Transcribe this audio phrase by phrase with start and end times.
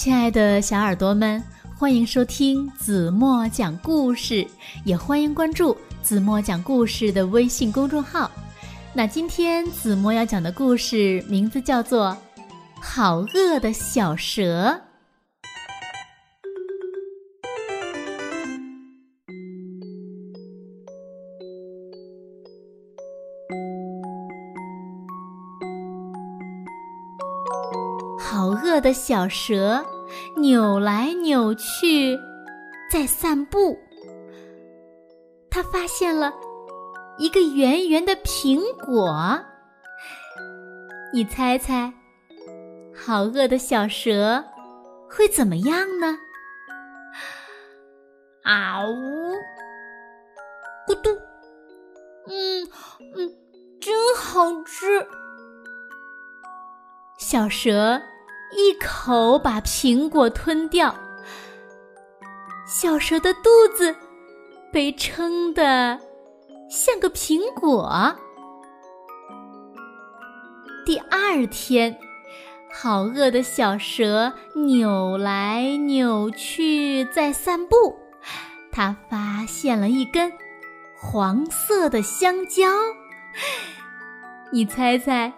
[0.00, 1.44] 亲爱的小耳朵们，
[1.76, 4.46] 欢迎收听子墨讲故事，
[4.82, 8.30] 也欢迎关注子墨讲故事的微信公众号。
[8.94, 12.16] 那今天子墨要讲的故事名字叫做
[12.80, 14.70] 《好饿的小蛇》。
[28.18, 29.84] 好饿的小蛇，
[30.36, 32.18] 扭来扭去，
[32.90, 33.78] 在散步。
[35.50, 36.32] 他发现了
[37.18, 39.40] 一个圆圆的苹果。
[41.12, 41.92] 你猜猜，
[42.94, 44.44] 好饿的小蛇
[45.08, 46.16] 会怎么样呢？
[48.44, 49.34] 啊呜，
[50.86, 51.10] 咕嘟，
[52.26, 52.68] 嗯
[53.16, 53.34] 嗯，
[53.80, 55.06] 真好吃。
[57.18, 58.00] 小蛇。
[58.52, 60.94] 一口把苹果吞掉，
[62.66, 63.94] 小蛇的肚子
[64.72, 65.98] 被撑得
[66.68, 68.16] 像个苹果。
[70.84, 71.96] 第二天，
[72.72, 77.96] 好饿的小蛇扭来扭去在散步，
[78.72, 80.32] 它发现了一根
[80.96, 82.68] 黄色的香蕉。
[84.52, 85.32] 你猜猜？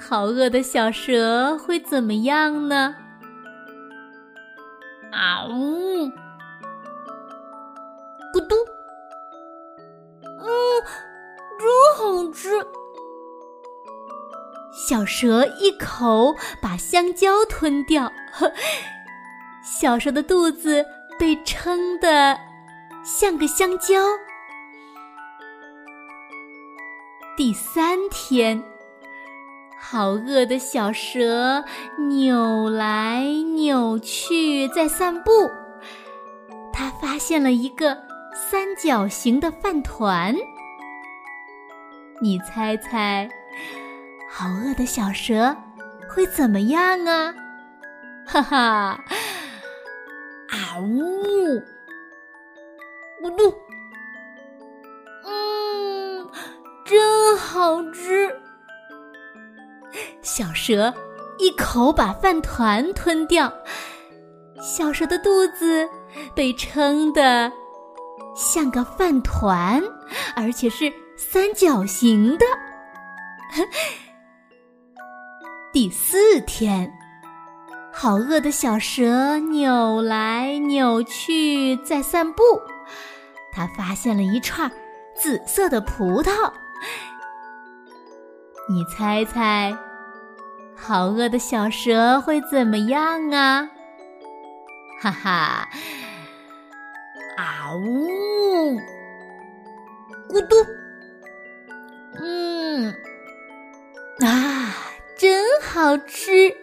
[0.00, 2.94] 好饿的小蛇会怎么样呢？
[5.12, 6.06] 啊呜，
[8.32, 8.54] 咕嘟，
[10.22, 10.48] 嗯，
[11.58, 12.50] 真好吃。
[14.72, 18.50] 小蛇一口把香蕉吞掉，呵
[19.62, 20.86] 小蛇的肚子
[21.18, 22.38] 被撑得
[23.04, 24.02] 像个香蕉。
[27.36, 28.62] 第三天。
[29.90, 31.64] 好饿的小蛇
[32.10, 35.30] 扭来扭去在散步，
[36.70, 37.96] 它发现了一个
[38.34, 40.36] 三角形的饭团。
[42.20, 43.30] 你猜猜，
[44.30, 45.56] 好饿的小蛇
[46.06, 47.34] 会怎么样啊？
[48.26, 48.56] 哈哈，
[50.50, 51.62] 啊呜，
[53.22, 53.54] 咕嘟，
[55.24, 56.28] 嗯，
[56.84, 58.38] 真好吃。
[60.22, 60.92] 小蛇
[61.38, 63.52] 一口把饭团吞掉，
[64.60, 65.88] 小蛇的肚子
[66.34, 67.50] 被撑得
[68.36, 69.82] 像个饭团，
[70.34, 72.46] 而且是三角形的。
[75.72, 76.92] 第四天，
[77.92, 82.42] 好饿的小蛇扭来扭去在散步，
[83.52, 84.70] 它发现了一串
[85.14, 86.52] 紫色的葡萄。
[88.70, 89.76] 你猜猜？
[90.76, 93.70] 好饿的小蛇会怎么样啊？
[95.00, 95.68] 哈哈！
[97.38, 98.78] 啊呜！
[100.28, 100.56] 咕嘟！
[102.20, 102.92] 嗯，
[104.20, 104.74] 啊，
[105.16, 106.54] 真好吃！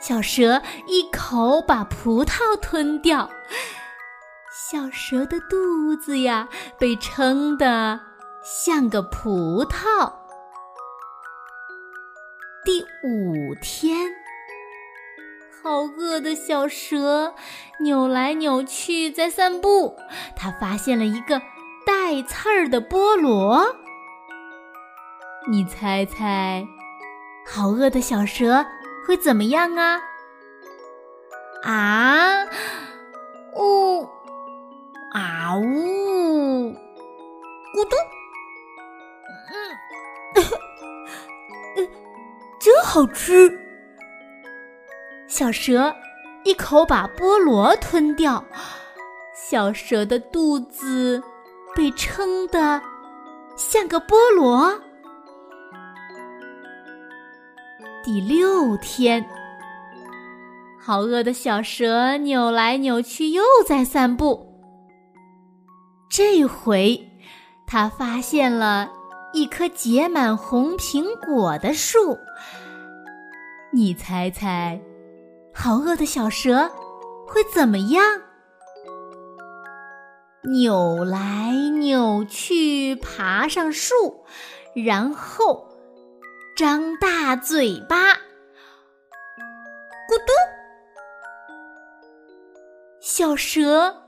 [0.00, 3.30] 小蛇一口把葡萄吞掉，
[4.50, 6.48] 小蛇的肚子呀
[6.78, 8.00] 被撑得
[8.42, 10.21] 像个葡萄。
[12.64, 14.14] 第五天，
[15.60, 17.34] 好饿的小蛇
[17.80, 19.96] 扭来扭去在散步，
[20.36, 21.42] 它发现了一个
[21.84, 23.74] 带刺儿的菠萝。
[25.50, 26.64] 你猜猜，
[27.44, 28.64] 好饿的小蛇
[29.08, 30.00] 会怎么样啊？
[31.64, 32.44] 啊，
[33.56, 34.04] 呜，
[35.12, 37.96] 啊呜，咕嘟。
[42.62, 43.58] 真好吃！
[45.26, 45.92] 小蛇
[46.44, 48.44] 一口把菠萝吞掉，
[49.34, 51.20] 小蛇的肚子
[51.74, 52.80] 被撑得
[53.56, 54.80] 像个菠萝。
[58.04, 59.26] 第六天，
[60.78, 64.62] 好饿的小蛇扭来扭去，又在散步。
[66.08, 67.10] 这回，
[67.66, 68.88] 它发现了
[69.32, 72.16] 一棵结满红苹果的树。
[73.74, 74.78] 你猜猜，
[75.54, 76.70] 好饿的小蛇
[77.26, 78.04] 会怎么样？
[80.42, 84.26] 扭来扭去爬上树，
[84.74, 85.66] 然后
[86.54, 88.18] 张大嘴巴，咕
[90.18, 90.32] 嘟，
[93.00, 94.02] 小蛇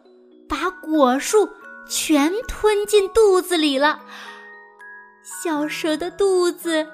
[0.46, 1.48] 把果树
[1.88, 4.02] 全吞进肚子里了。
[5.42, 6.86] 小蛇的肚子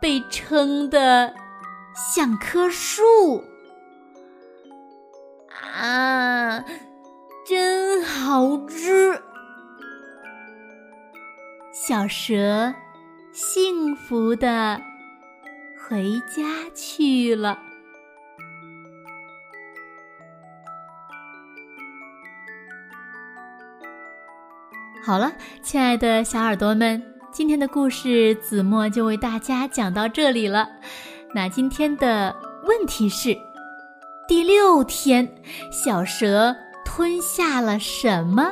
[0.00, 1.32] 被撑得。
[1.96, 3.42] 像棵树。
[5.72, 6.64] 啊，
[7.46, 9.20] 真好吃！
[11.72, 12.74] 小蛇
[13.32, 14.80] 幸福的
[15.78, 17.58] 回家去了。
[25.04, 25.32] 好了，
[25.62, 27.00] 亲爱的小耳朵们，
[27.30, 30.68] 今天的故事子墨就为大家讲到这里了。
[31.36, 32.34] 那今天的
[32.64, 33.36] 问题是：
[34.26, 35.30] 第六天，
[35.70, 38.50] 小蛇吞下了什么？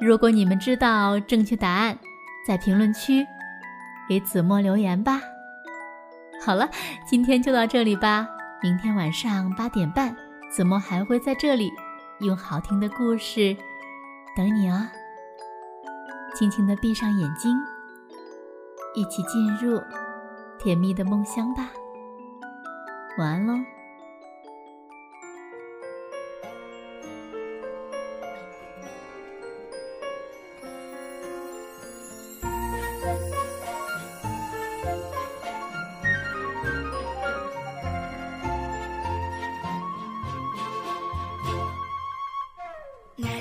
[0.00, 1.98] 如果你们知道正确答案，
[2.48, 3.22] 在评论区
[4.08, 5.20] 给子墨留言吧。
[6.42, 6.66] 好了，
[7.06, 8.26] 今天就到这里吧。
[8.62, 10.16] 明天晚上八点半，
[10.50, 11.70] 子墨还会在这里
[12.20, 13.54] 用好听的故事。
[14.34, 14.88] 等你哦，
[16.34, 17.54] 轻轻的闭上眼睛，
[18.94, 19.78] 一起进入
[20.58, 21.70] 甜蜜的梦乡吧。
[23.18, 23.54] 晚安喽。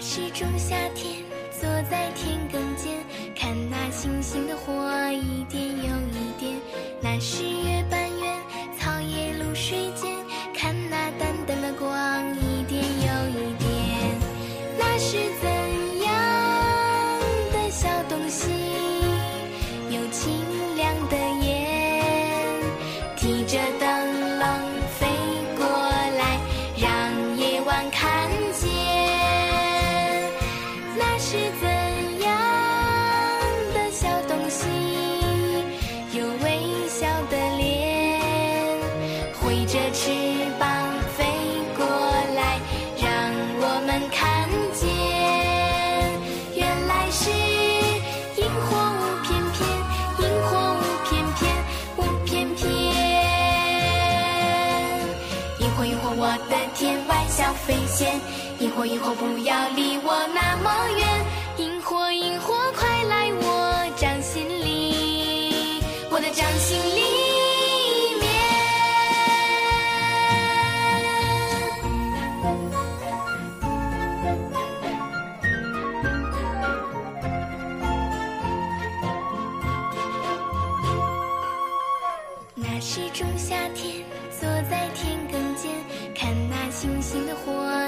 [0.08, 3.04] 是种夏天，坐在田埂间，
[3.36, 4.72] 看那星星的火
[5.12, 6.05] 一点又
[56.36, 58.20] 我的天外小飞仙。
[58.60, 61.08] 萤火萤火，不要离我那么远。
[61.66, 65.80] 萤火萤火，快来我掌心里，
[66.12, 67.05] 我的掌心里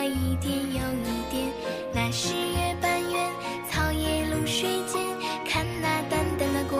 [0.07, 1.51] 一点又一点。
[1.93, 3.29] 那是月半圆，
[3.69, 5.01] 草叶露水间，
[5.47, 6.79] 看那淡淡的光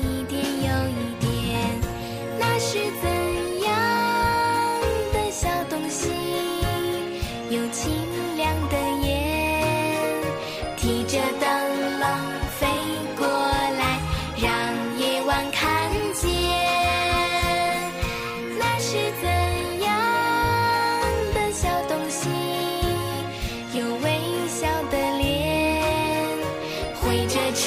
[0.00, 1.26] 一点又一点。
[2.38, 3.08] 那是怎
[3.62, 3.70] 样
[5.12, 6.10] 的小东西，
[7.50, 7.92] 有清
[8.36, 8.76] 凉的
[9.06, 9.62] 眼，
[10.76, 11.18] 提着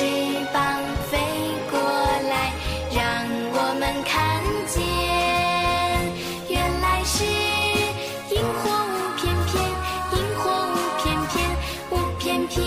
[0.10, 0.16] 翅
[0.52, 0.60] 膀
[1.12, 1.20] 飞
[1.70, 2.52] 过来，
[2.92, 3.00] 让
[3.54, 4.82] 我们看见。
[6.50, 7.24] 原来是
[8.34, 9.54] 萤火舞翩翩，
[10.14, 11.38] 萤火舞翩翩，
[11.92, 12.58] 舞翩翩。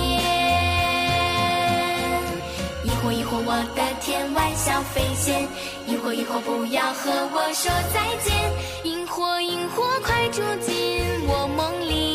[2.85, 5.49] 萤火萤火，我的天外小飞仙。
[5.89, 8.33] 萤火萤火，不要和我说再见。
[8.85, 12.12] 萤火萤火，快住进我梦里。